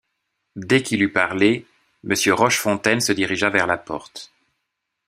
[0.55, 1.67] Dès qu’il eut parlé,
[2.03, 4.33] Monsieur Rochefontaine se dirigea vers la porte.